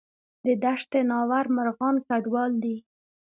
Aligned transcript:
د 0.45 0.47
دشت 0.63 0.91
ناور 1.09 1.45
مرغان 1.57 1.95
کډوال 2.07 2.51
دي 2.63 2.77